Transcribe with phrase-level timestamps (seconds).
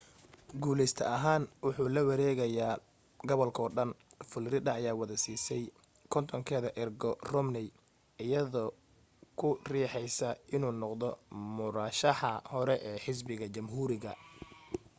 [0.63, 2.77] guuleyste ahaan wuxuu lawareegaayaa
[3.31, 3.91] gobalkoo dhan
[4.29, 5.63] florida ayaa wada siisay
[6.15, 7.67] kontonkeeda ergo romney
[8.27, 8.69] iyadoo
[9.39, 11.07] ku riixaysa inuu noqdo
[11.59, 14.11] murashaxa hore ee xisbiga jamhuuriga